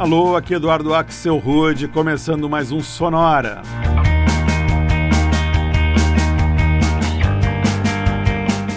[0.00, 3.60] Alô, aqui Eduardo Axel Rude, começando mais um Sonora.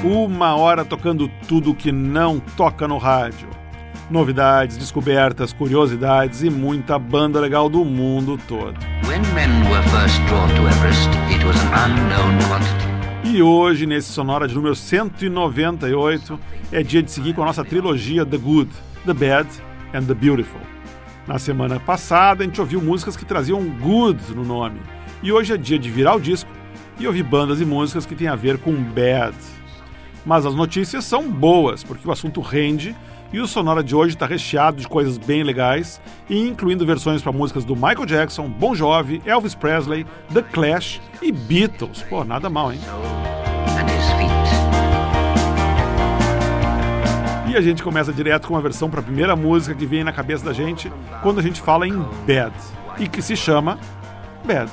[0.04, 3.48] Uma hora tocando tudo que não toca no rádio.
[4.12, 8.78] Novidades, descobertas, curiosidades e muita banda legal do mundo todo.
[13.24, 16.38] E hoje, nesse Sonora de número 198,
[16.70, 18.72] é dia de seguir com a nossa trilogia The Good,
[19.06, 19.48] The Bad
[19.94, 20.73] and The Beautiful.
[21.28, 24.82] Na semana passada, a gente ouviu músicas que traziam good no nome.
[25.22, 26.50] E hoje é dia de virar o disco
[27.00, 29.36] e ouvir bandas e músicas que têm a ver com bad.
[30.26, 32.96] Mas as notícias são boas, porque o assunto rende
[33.32, 36.00] e o Sonora de hoje está recheado de coisas bem legais,
[36.30, 42.04] incluindo versões para músicas do Michael Jackson, Bon Jovi, Elvis Presley, The Clash e Beatles.
[42.04, 42.80] Pô, nada mal, hein?
[47.54, 50.12] E a gente começa direto com uma versão para a primeira música que vem na
[50.12, 51.94] cabeça da gente quando a gente fala em
[52.26, 52.52] Bad,
[52.98, 53.78] e que se chama
[54.44, 54.72] Bad.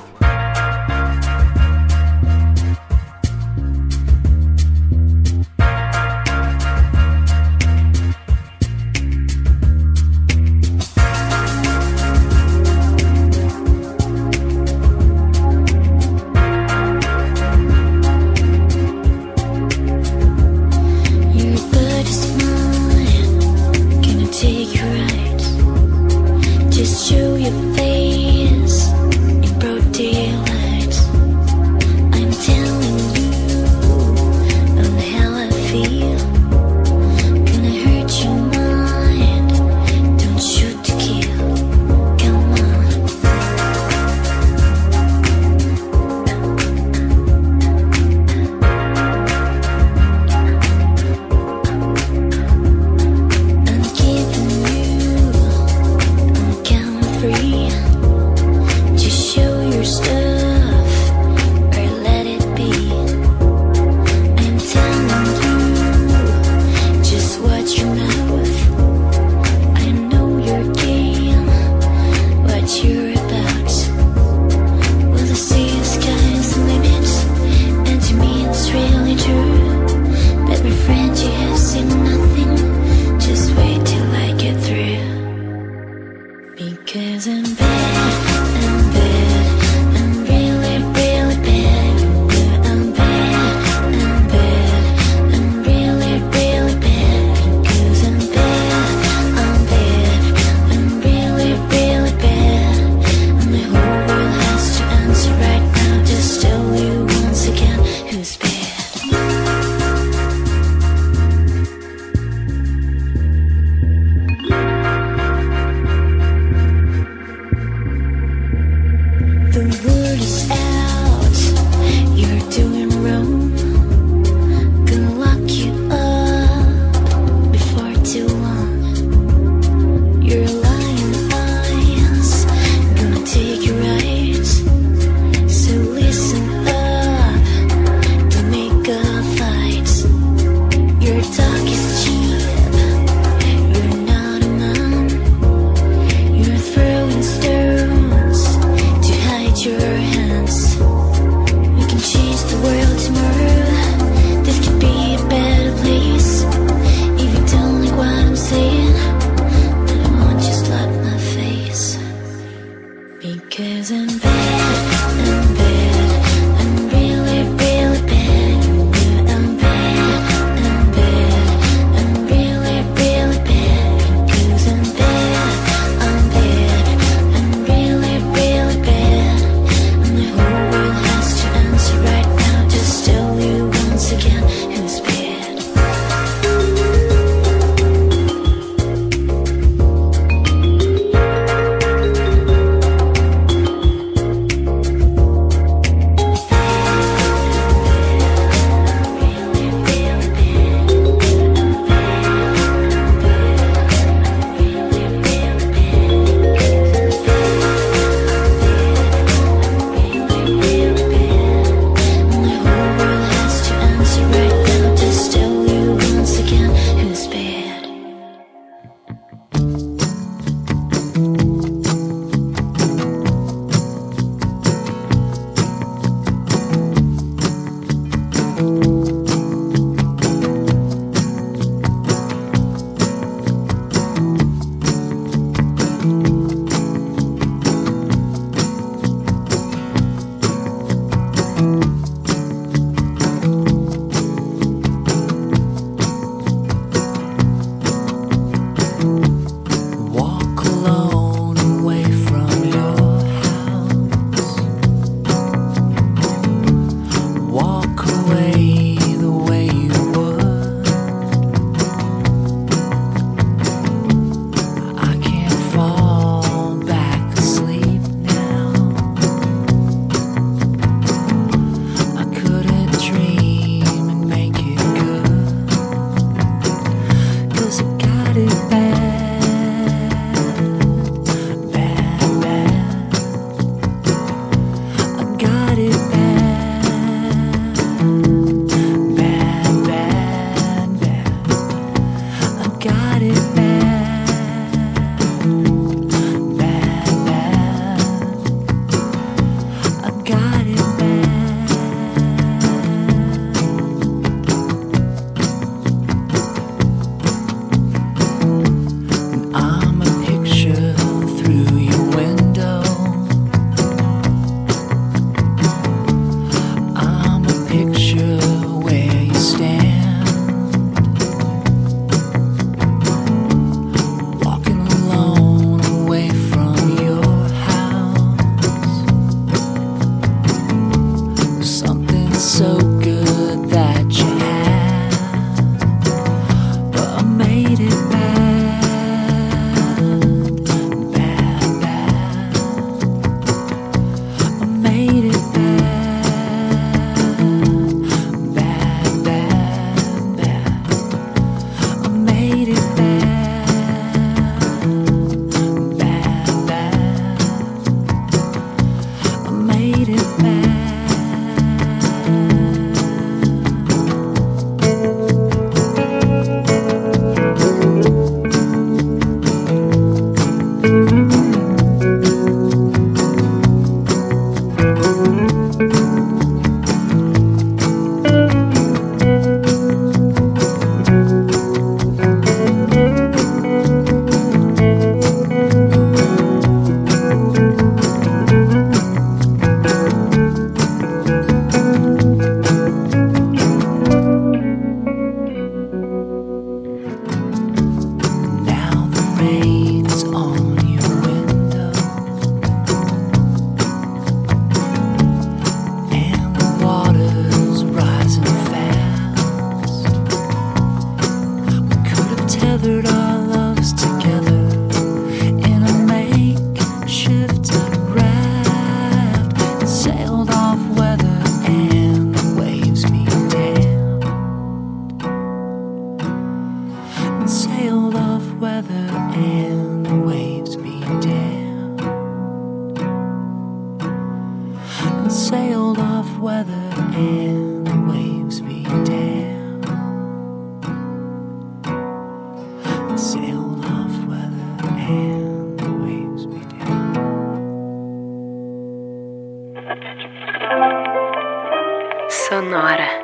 [452.29, 453.20] Sonora.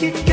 [0.00, 0.29] kick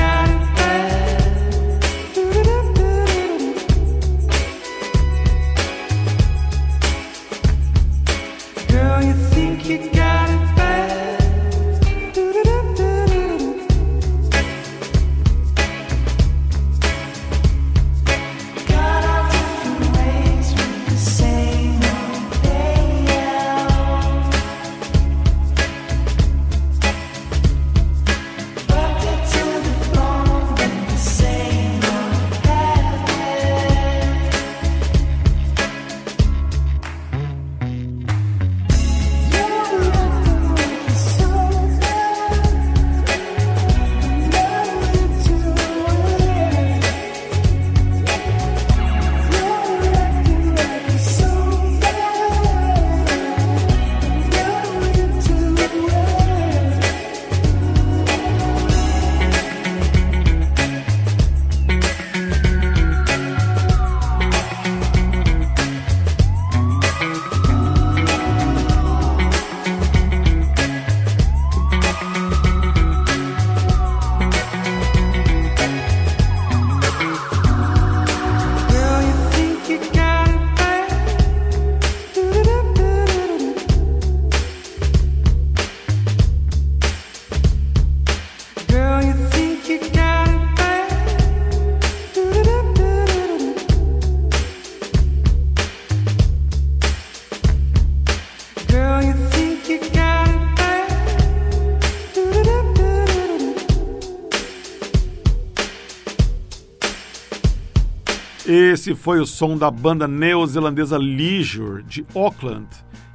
[108.47, 112.65] Esse foi o som da banda neozelandesa Leisure, de Auckland,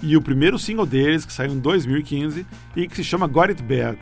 [0.03, 2.47] e o primeiro single deles, que saiu em 2015
[2.77, 3.99] e que se chama Got It Bad.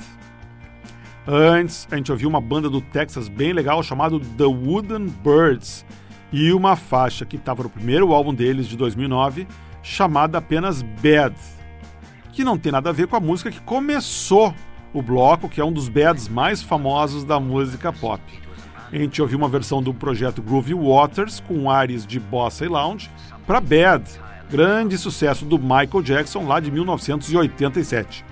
[1.28, 5.86] Antes, a gente ouviu uma banda do Texas bem legal chamado The Wooden Birds
[6.32, 9.46] e uma faixa que estava no primeiro álbum deles de 2009
[9.84, 11.36] chamada apenas Bad,
[12.32, 14.52] que não tem nada a ver com a música que começou
[14.92, 18.20] o bloco, que é um dos bads mais famosos da música pop.
[18.92, 23.08] A gente ouviu uma versão do projeto Groovy Waters com ares de bossa e lounge
[23.46, 24.04] para Bad,
[24.50, 28.24] grande sucesso do Michael Jackson lá de 1987.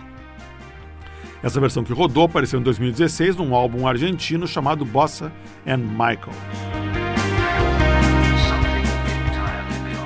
[1.40, 5.32] Essa versão que rodou apareceu em 2016 num álbum argentino chamado Bossa
[5.64, 6.34] and Michael.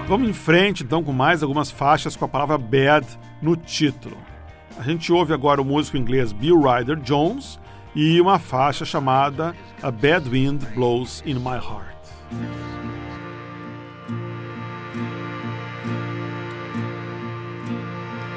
[0.06, 3.06] Vamos em frente então com mais algumas faixas com a palavra bad
[3.40, 4.18] no título.
[4.78, 7.59] A gente ouve agora o músico inglês Bill Ryder Jones
[7.94, 11.92] e uma faixa chamada A Bad Wind Blows in My Heart.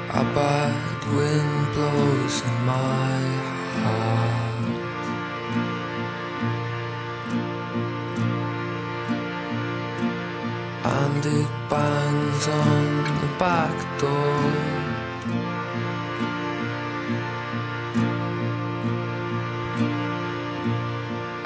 [0.08, 3.20] A bad wind blows in my
[3.82, 4.36] heart.
[10.84, 14.85] And it bangs on the back door.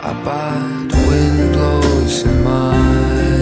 [0.02, 3.39] A bad wind blows in my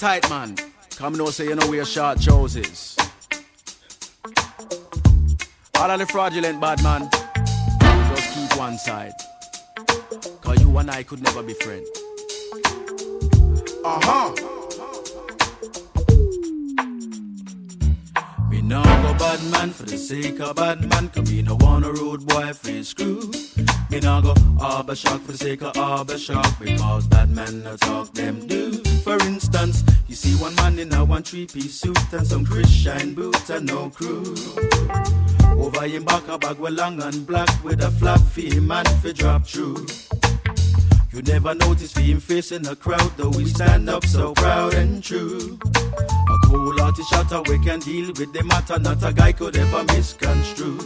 [0.00, 0.56] tight, man.
[0.96, 2.96] Come no say you know where wear short trousers.
[5.76, 7.08] All of the fraudulent bad man,
[8.14, 9.12] just keep one side.
[10.40, 11.88] Cause you and I could never be friends.
[13.84, 14.30] Uh-huh.
[18.48, 21.84] Me no go bad man for the sake of bad man, cause me no want
[21.84, 23.30] a rude boy for screw.
[23.90, 27.76] Me no go arbor shock for the sake of arbor shock, because bad men no
[27.76, 28.72] talk them do.
[29.02, 33.50] For instance, you see one man in a one three-piece suit and some Christian boots
[33.50, 34.36] and no crew.
[35.58, 39.12] Over him back a bag well long and black with a for him man fi
[39.12, 39.84] drop through.
[41.12, 45.02] You never notice for him facing a crowd, though we stand up so proud and
[45.02, 45.58] true.
[45.64, 49.82] A cool artist shot we can deal with the matter, not a guy could ever
[49.82, 50.78] misconstrue.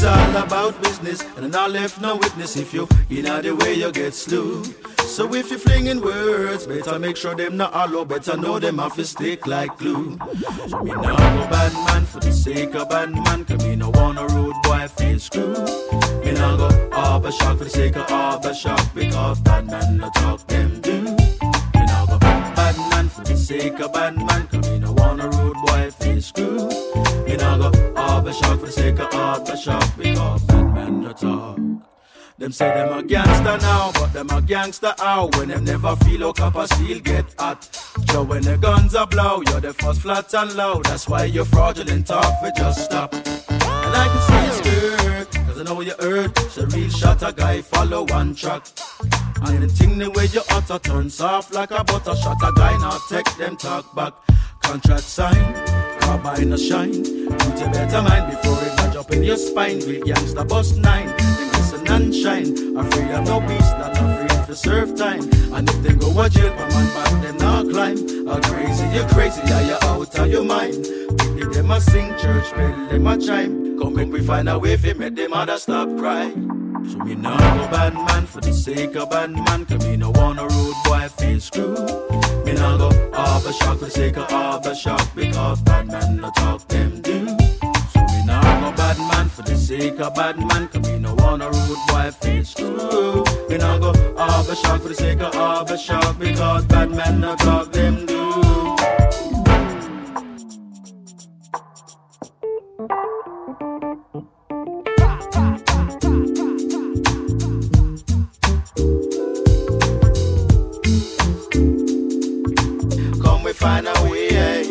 [0.00, 3.92] He's all about business, and I left no witness if you in the way you
[3.92, 4.64] get slew.
[5.04, 8.96] So if you flinging words, better make sure them not hollow, better know them off
[8.96, 10.16] to stick like glue.
[10.68, 13.90] So me no go bad man for the sake of bad man, cause me no
[13.90, 15.52] want a rude boy feel screw.
[16.24, 20.08] Me no go arbor shock for the sake of arbor shock, because bad man no
[20.14, 21.02] talk them do.
[21.02, 25.20] Me no go bad man for the sake of bad man, cause me no want
[25.20, 26.49] a rude boy feel screw.
[28.30, 31.58] No shock for the sake of arbor shock, because bad man no talk.
[32.38, 36.28] Them say them a gangster now, but them a gangster out when them never feel
[36.28, 37.64] like copper steel get hot.
[38.12, 40.80] So when the guns are blow, you're the first flat and low.
[40.80, 43.12] That's why you're fraudulent talk for just stop.
[43.14, 46.38] And I can see you skirt, cause I know you hurt.
[46.52, 48.64] So real shot a guy follow one track.
[49.42, 52.78] And the thing the way you utter turns off like a butter shot a guy
[52.78, 54.12] now take them talk back.
[54.62, 55.02] Contract
[56.10, 57.02] sign, carbine a shine.
[57.38, 59.80] Put your better mind before it jump in your spine.
[59.80, 61.08] Real gangster bust nine
[61.88, 62.76] and shine.
[62.76, 65.22] Afraid of no beast, not afraid to serve time.
[65.52, 68.28] And if they go a jail, my on back, not climb.
[68.28, 70.86] Are crazy, you're crazy, yeah, you out of your mind.
[70.86, 73.69] If them a sing church bell, them a chime.
[73.80, 76.28] Come make we find a way fi make them mother stop cry.
[76.90, 80.10] So me no go bad man for the sake of bad man, cause me no
[80.10, 81.78] wanna road boy feel screwed.
[82.44, 86.30] Me no go harbor shock for the sake of harbor shock, because bad man no
[86.32, 87.26] talk them do.
[87.92, 91.14] So me no go bad man for the sake of bad man, cause me no
[91.14, 93.48] wanna road boy feel screwed.
[93.48, 97.34] Me no go harbor shock for the sake of harbor shock, because bad man no
[97.36, 98.09] talk them do.
[113.60, 114.64] find a way.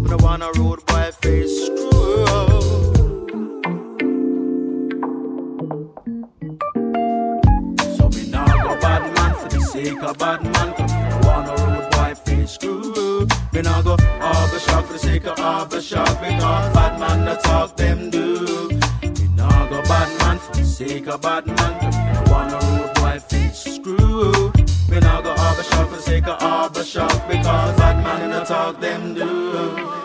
[0.00, 2.26] We don't want a road boy face screw.
[7.96, 10.68] So me now go bad man for the sake of bad man.
[10.78, 13.26] Don't want a road boy face screw.
[13.52, 17.34] Me nah go barber shop for the sake of barber shop because bad man the
[17.42, 18.68] talk them do.
[19.02, 21.74] Me nah go bad man for the sake of bad man.
[22.14, 24.61] Don't wanna road boy face screw.
[24.92, 29.14] Me now go barbershop for sake of barbershop because bad man in the talk them
[29.14, 30.01] do.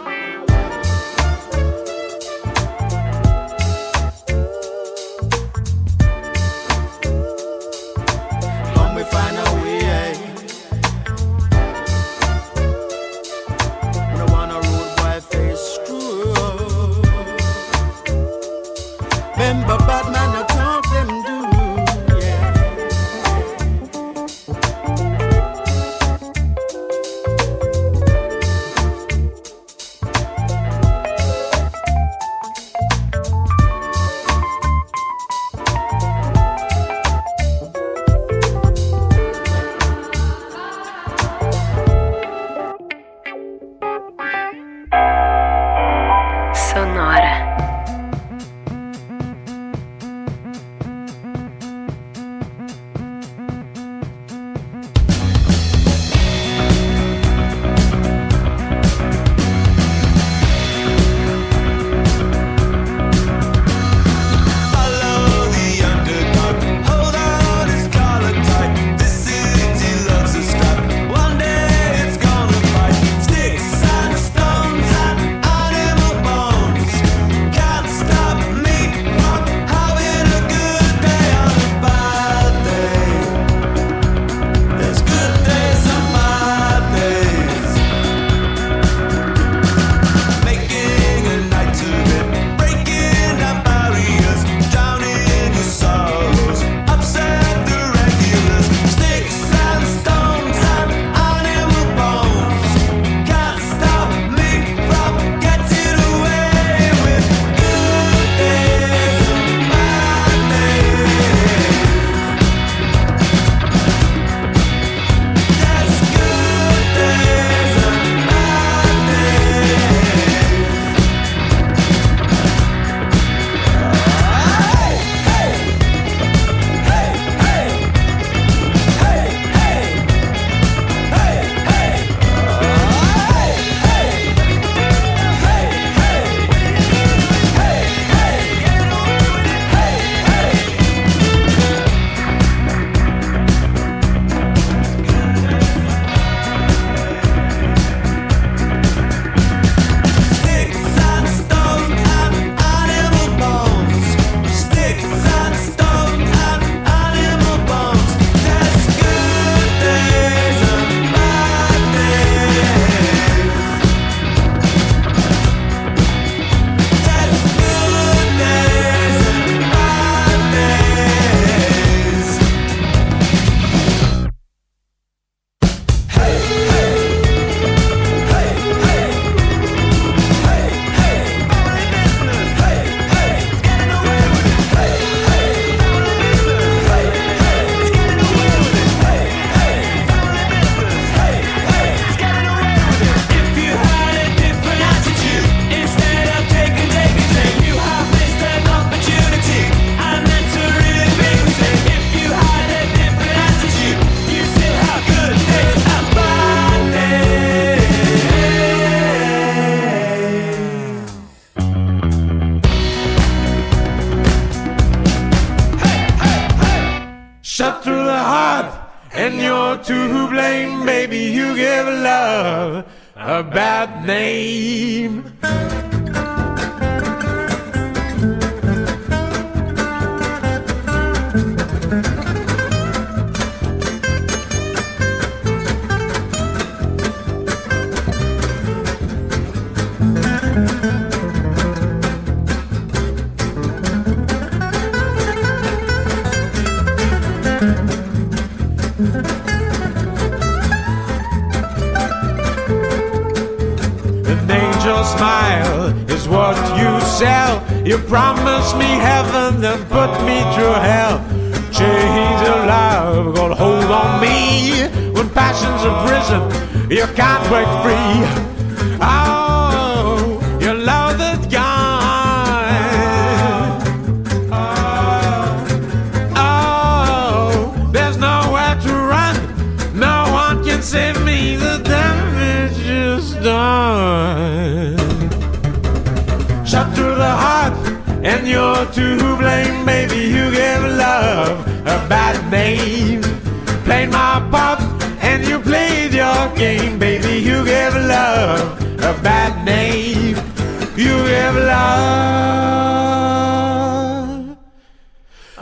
[223.37, 225.26] a bad name.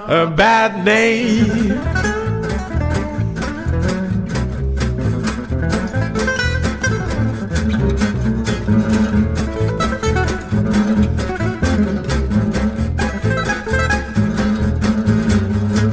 [0.08, 1.70] A bad name.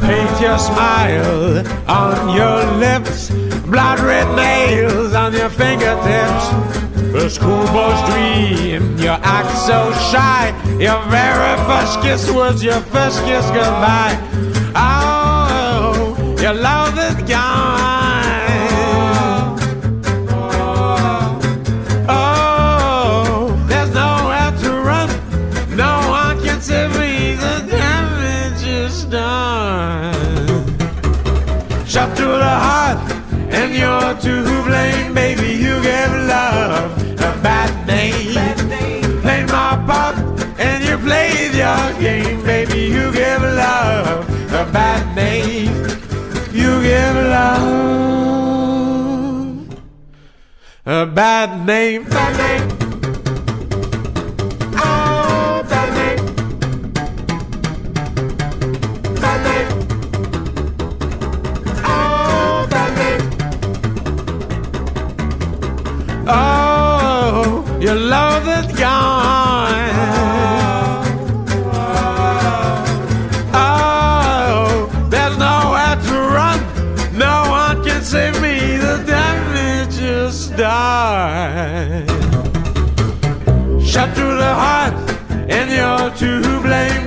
[0.03, 3.31] Paint your smile on your lips,
[3.64, 6.51] blood red nails on your fingertips.
[7.14, 10.51] A schoolboy's dream, you act so shy.
[10.83, 14.32] Your very first kiss was your first kiss goodbye.
[51.02, 52.04] A bad name.
[52.04, 52.62] Bad name.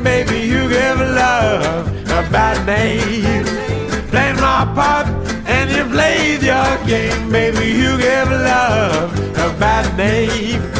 [0.05, 0.39] Baby.
[0.53, 1.87] You gave love
[2.19, 3.45] a bad name.
[4.11, 5.07] Played my part,
[5.47, 7.65] and you played your game, baby.
[7.81, 9.11] You gave love
[9.45, 10.74] a bad name.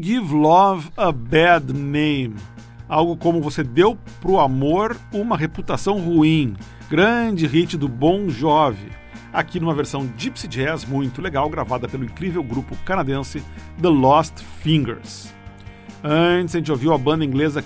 [0.00, 2.36] Give Love a Bad Name.
[2.88, 6.56] Algo como você deu pro amor uma reputação ruim.
[6.88, 8.90] Grande hit do Bon Jovi.
[9.32, 13.42] Aqui numa versão Gypsy Jazz muito legal, gravada pelo incrível grupo canadense
[13.80, 15.34] The Lost Fingers.
[16.02, 17.64] Antes a gente ouviu a banda inglesa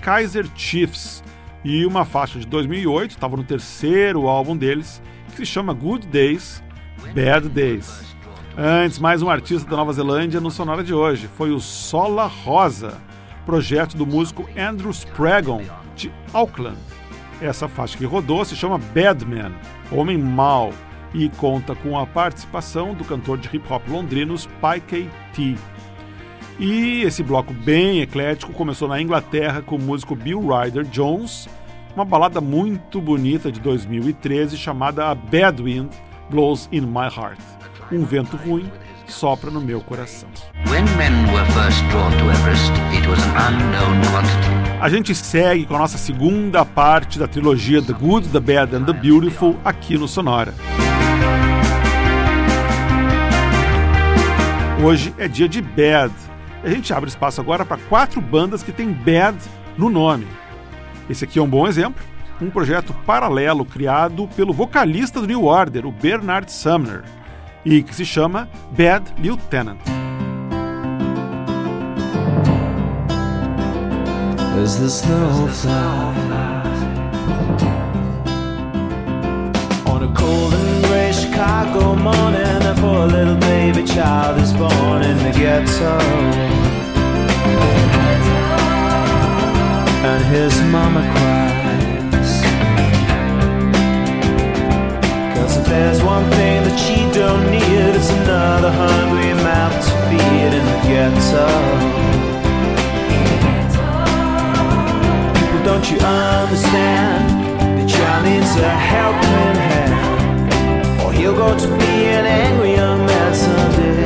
[0.00, 1.22] Kaiser Chiefs
[1.62, 6.62] e uma faixa de 2008, estava no terceiro álbum deles, que se chama Good Days,
[7.14, 8.15] Bad Days.
[8.58, 12.94] Antes, mais um artista da Nova Zelândia no Sonora de hoje, foi o Sola Rosa,
[13.44, 15.60] projeto do músico Andrew Spragon,
[15.94, 16.78] de Auckland.
[17.38, 19.52] Essa faixa que rodou se chama Badman,
[19.92, 20.72] Homem Mau,
[21.12, 25.54] e conta com a participação do cantor de hip hop londrino Spike T.
[26.58, 31.46] E esse bloco bem eclético começou na Inglaterra com o músico Bill Ryder Jones,
[31.94, 35.92] uma balada muito bonita de 2013 chamada A Bad Wind
[36.30, 37.55] Blows in My Heart.
[37.90, 38.68] Um vento ruim
[39.06, 40.28] sopra no meu coração.
[42.30, 42.72] Everest.
[44.80, 48.84] A gente segue com a nossa segunda parte da trilogia The Good, The Bad and
[48.84, 50.52] The Beautiful aqui no Sonora.
[54.84, 56.12] Hoje é dia de Bad.
[56.64, 59.38] A gente abre espaço agora para quatro bandas que têm Bad
[59.78, 60.26] no nome.
[61.08, 62.04] Esse aqui é um bom exemplo,
[62.40, 67.04] um projeto paralelo criado pelo vocalista do New Order, o Bernard Sumner,
[67.66, 69.80] e que se chama Bad Lieutenant.
[74.62, 76.80] As the snow flies
[79.84, 85.18] On a cold and gray Chicago morning Before a little baby child is born in
[85.18, 85.98] the ghetto.
[90.08, 91.45] And his mama cries
[95.64, 97.94] there's one thing that she don't need.
[97.96, 101.46] It's another hungry mouth to feed in the ghetto.
[105.38, 107.24] People, don't you understand?
[107.80, 113.34] The child needs a helping hand, or he'll go to be an angry young man
[113.34, 114.04] someday.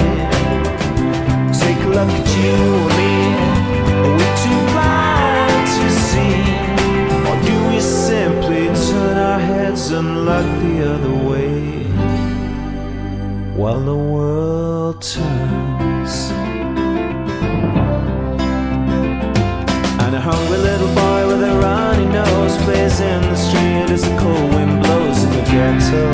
[1.58, 2.99] Take a look at you
[9.70, 11.84] heads and look the other way?
[13.54, 16.14] While the world turns.
[20.02, 24.16] And a hungry little boy with a runny nose plays in the street as the
[24.18, 26.04] cold wind blows in the ghetto.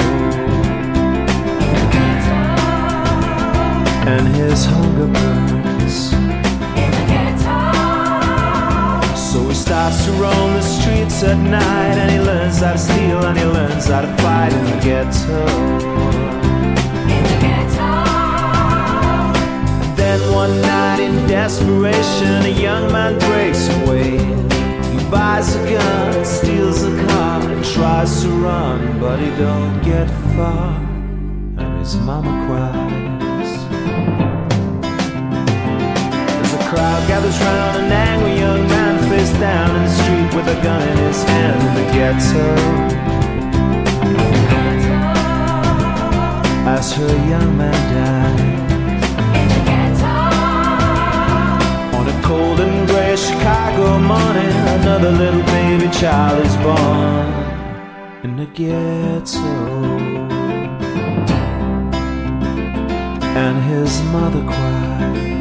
[4.13, 6.26] And his hunger burns.
[9.67, 13.45] Starts to roam the streets at night and he learns how to steal and he
[13.45, 15.43] learns how to fight in the ghetto.
[17.15, 17.91] In the ghetto.
[19.97, 24.19] Then one night in desperation, a young man breaks away.
[24.95, 30.07] He buys a gun, steals a car, and tries to run, but he don't get
[30.37, 30.79] far.
[31.59, 33.53] And his mama cries.
[36.41, 38.86] As the crowd gathers round, an angry young man
[39.41, 42.49] down in the street with a gun in his hand in the ghetto.
[46.67, 48.41] As her young man dies.
[49.41, 50.17] In the ghetto.
[51.99, 57.29] On a cold and gray Chicago morning, another little baby child is born
[58.25, 59.55] in the ghetto.
[63.37, 65.36] And his mother cries.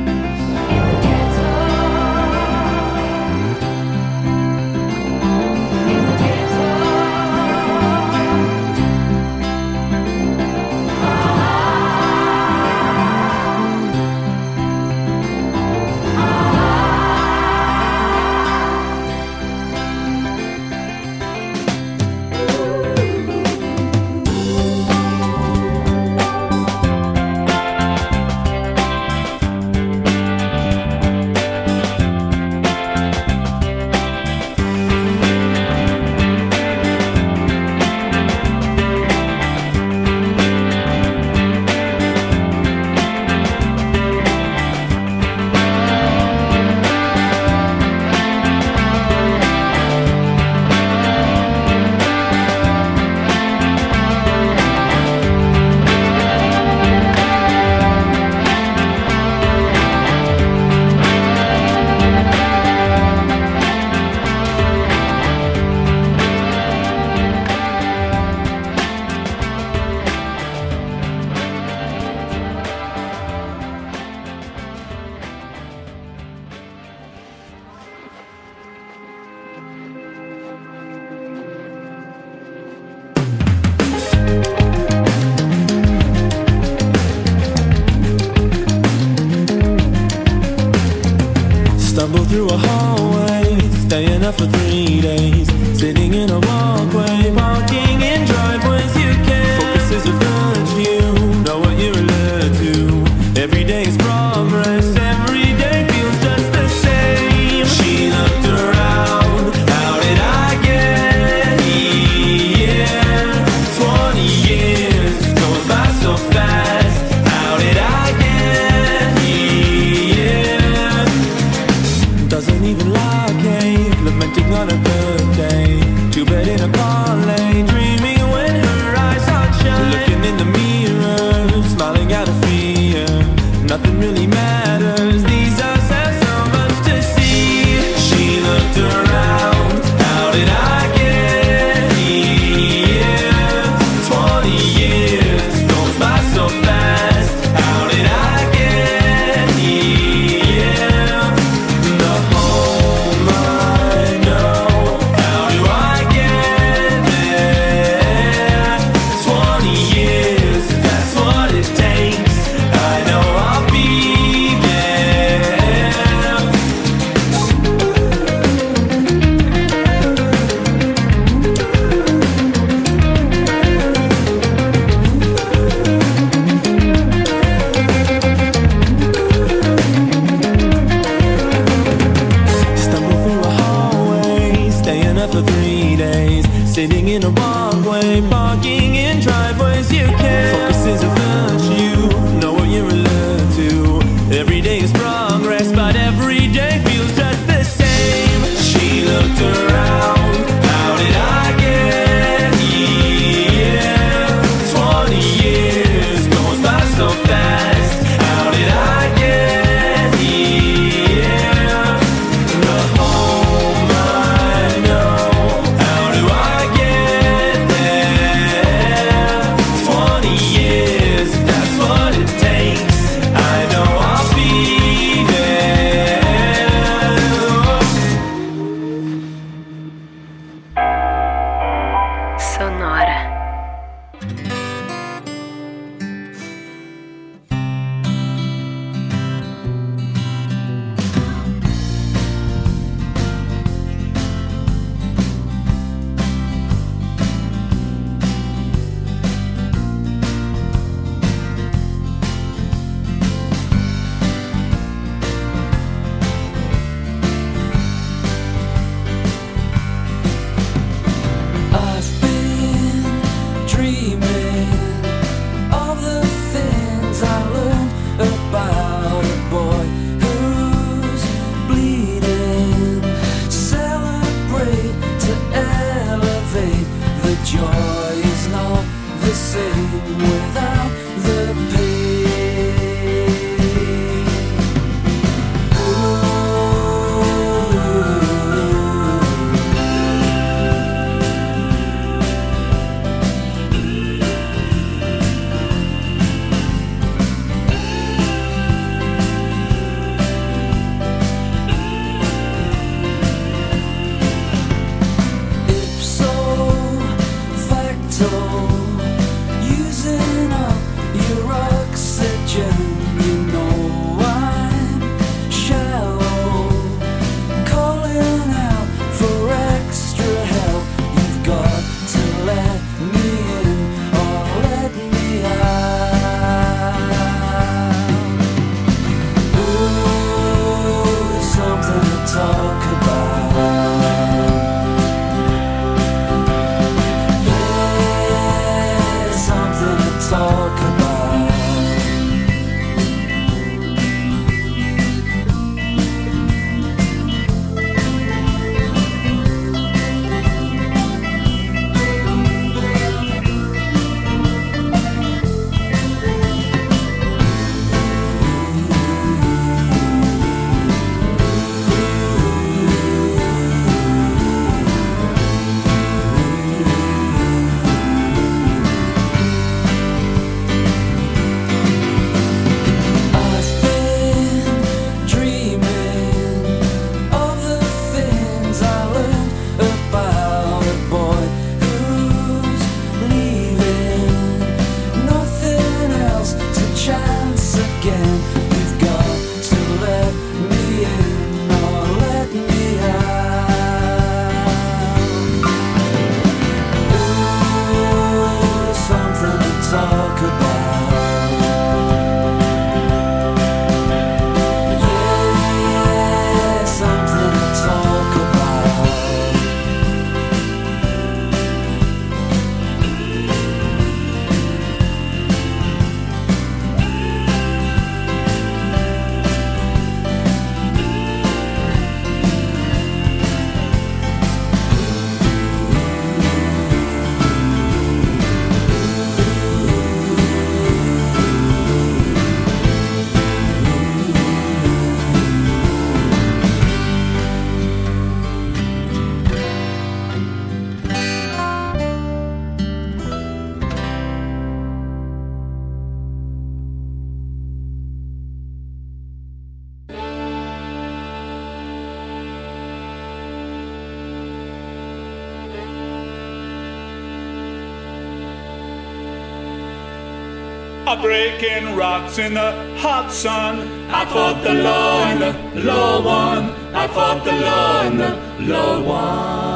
[461.08, 463.88] Are breaking rocks in the hot sun.
[464.10, 465.54] I fought the law and the
[465.84, 466.72] law won.
[466.96, 468.36] I fought the law and the
[468.74, 469.76] law won.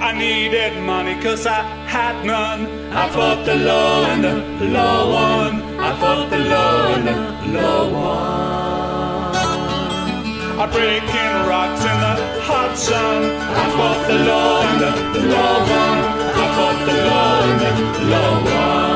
[0.00, 2.66] I needed money cause I had none.
[2.90, 5.62] I fought the law and the law won.
[5.78, 7.14] I fought the law and the
[7.60, 8.48] law won.
[10.60, 12.14] I'm breaking rocks in the
[12.48, 13.24] hot sun.
[13.62, 14.80] I fought the law and
[15.14, 15.98] the law won.
[16.42, 17.70] I fought the law and the
[18.10, 18.87] law won.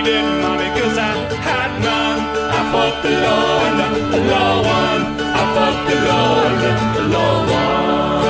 [0.00, 1.12] Needed money cause I
[1.44, 2.20] had none.
[2.58, 3.78] I fought the law and
[4.14, 4.98] the law won.
[5.20, 6.60] I fought the law and
[6.96, 8.24] the law won.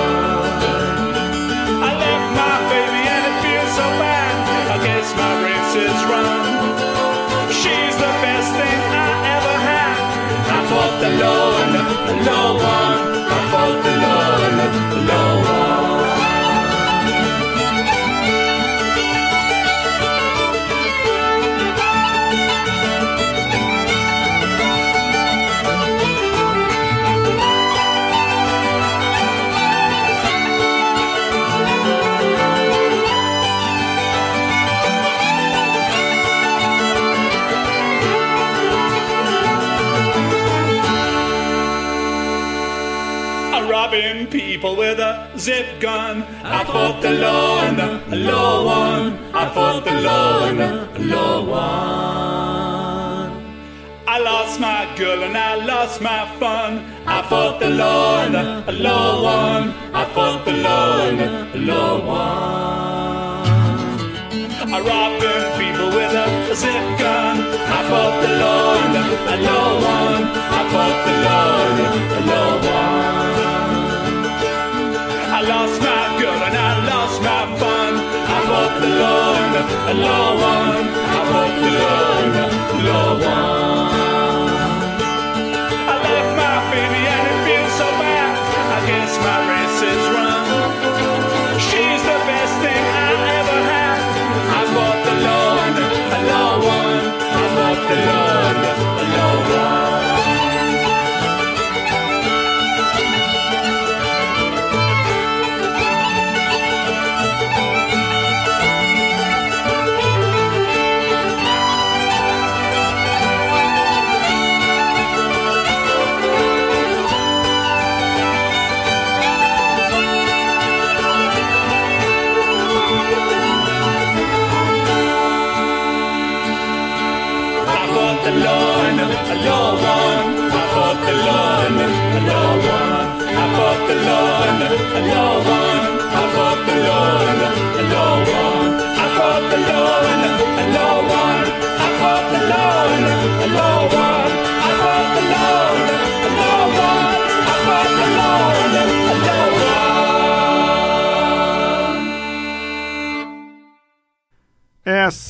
[1.87, 4.35] I left my baby and it feels so bad.
[4.75, 6.43] I guess my race is run.
[7.55, 9.99] She's the best thing I ever had.
[10.51, 11.73] I fought the law and
[12.11, 12.99] the law won.
[13.31, 14.59] I fought the law and
[14.91, 15.90] the law won.
[44.01, 46.23] Robbing people with a zip gun.
[46.43, 47.79] I fought the law and
[48.11, 49.19] the law won.
[49.35, 53.31] I fought the law and the law won.
[54.09, 56.83] I lost my girl and I lost my fun.
[57.07, 58.35] I fought the law and
[58.67, 59.75] the law won.
[59.95, 63.41] I fought the law and the law won.
[64.77, 67.37] I robbing people with a zip gun.
[67.79, 68.95] I fought the law and
[69.29, 70.21] the law won.
[70.59, 73.20] I fought the law and the law won.
[75.41, 77.95] I lost my girl and I lost my fun.
[77.97, 78.93] I fought the
[79.41, 79.55] and
[79.89, 80.85] the law won.
[81.17, 81.75] I fought the
[82.19, 84.10] and the law won.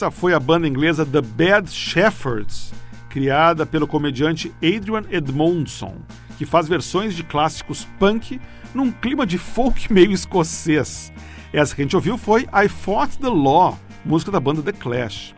[0.00, 2.72] Essa foi a banda inglesa The Bad Shepherds,
[3.10, 5.96] criada pelo comediante Adrian Edmondson,
[6.38, 8.40] que faz versões de clássicos punk
[8.72, 11.12] num clima de folk meio escocês.
[11.52, 15.34] Essa que a gente ouviu foi I Fought the Law, música da banda The Clash.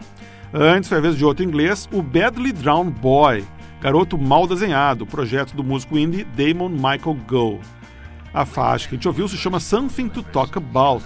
[0.53, 3.43] Antes foi a vez de outro inglês, o Badly Drowned Boy,
[3.81, 7.59] garoto mal desenhado, projeto do músico indie Damon Michael Go.
[8.35, 11.05] A faixa que a gente ouviu se chama Something to Talk About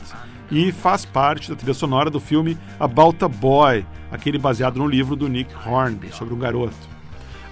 [0.51, 5.17] e faz parte da trilha sonora do filme About a Boy, aquele baseado no livro
[5.17, 6.77] do Nick Hornby, sobre um garoto.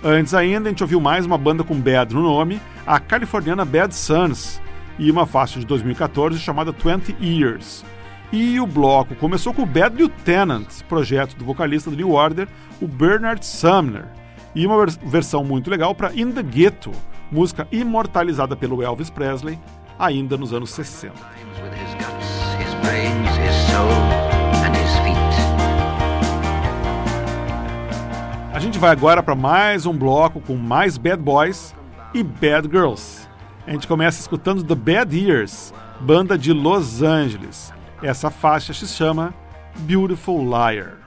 [0.02, 3.94] Antes ainda, a gente ouviu mais uma banda com Bad no nome, a californiana Bad
[3.94, 4.60] Sons,
[4.98, 7.84] e uma faixa de 2014 chamada 20 Years.
[8.30, 12.48] E o bloco começou com o Bad Lieutenant, projeto do vocalista do New Order,
[12.80, 14.06] o Bernard Sumner,
[14.54, 16.92] e uma vers- versão muito legal para In the Ghetto,
[17.30, 19.58] música imortalizada pelo Elvis Presley,
[19.98, 21.12] ainda nos anos 60.
[22.84, 23.90] Brains, his soul,
[24.62, 25.16] and his feet.
[28.52, 31.74] A gente vai agora para mais um bloco com mais Bad Boys
[32.12, 33.26] e Bad Girls.
[33.66, 37.72] A gente começa escutando The Bad Years, banda de Los Angeles.
[38.02, 39.32] Essa faixa se chama
[39.78, 41.03] Beautiful Liar.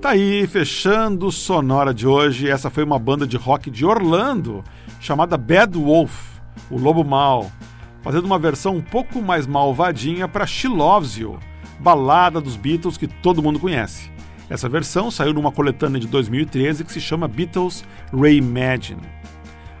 [0.00, 2.48] Tá aí, fechando o Sonora de hoje.
[2.48, 4.64] Essa foi uma banda de rock de Orlando
[4.98, 6.38] chamada Bad Wolf,
[6.70, 7.52] o Lobo Mal,
[8.00, 11.38] fazendo uma versão um pouco mais malvadinha para She Loves You,
[11.78, 14.10] balada dos Beatles que todo mundo conhece.
[14.48, 19.02] Essa versão saiu numa coletânea de 2013 que se chama Beatles Reimagine.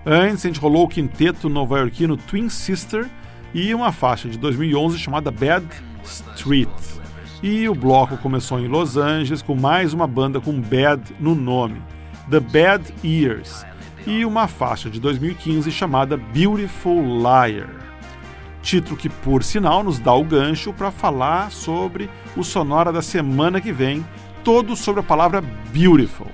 [0.04, 3.08] Antes, a gente rolou o quinteto nova-iorquino Twin Sister
[3.54, 5.66] e uma faixa de 2011 chamada Bad
[6.04, 6.99] Street.
[7.42, 11.80] E o bloco começou em Los Angeles com mais uma banda com Bad no nome,
[12.28, 13.64] The Bad Ears,
[14.06, 17.70] e uma faixa de 2015 chamada Beautiful Liar.
[18.60, 23.58] Título que, por sinal, nos dá o gancho para falar sobre o Sonora da semana
[23.58, 24.04] que vem,
[24.44, 25.40] todo sobre a palavra
[25.72, 26.26] Beautiful,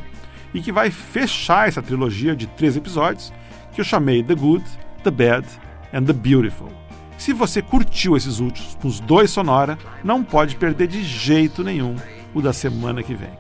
[0.53, 3.33] e que vai fechar essa trilogia de três episódios
[3.73, 4.65] que eu chamei The Good,
[5.05, 5.47] The Bad
[5.95, 6.86] and The Beautiful.
[7.19, 11.97] Se você curtiu esses últimos dois Sonora, não pode perder de jeito nenhum
[12.35, 13.33] o da semana que vem.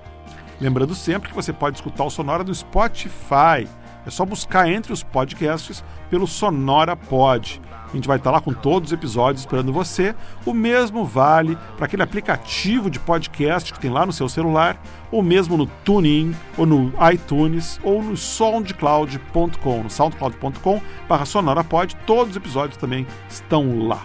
[0.60, 3.68] Lembrando sempre que você pode escutar o Sonora no Spotify.
[4.06, 7.60] É só buscar entre os podcasts pelo Sonora Pod.
[7.88, 10.14] A gente vai estar lá com todos os episódios esperando você.
[10.44, 14.80] O mesmo vale para aquele aplicativo de podcast que tem lá no seu celular,
[15.10, 19.82] ou mesmo no TuneIn, ou no iTunes, ou no soundcloud.com.
[19.82, 24.02] No soundcloud.com barra sonorapod, todos os episódios também estão lá.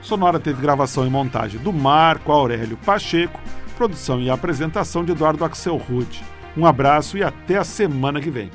[0.00, 3.40] Sonora teve gravação e montagem do Marco Aurélio Pacheco,
[3.76, 6.22] produção e apresentação de Eduardo Axel Rude.
[6.56, 8.50] Um abraço e até a semana que vem.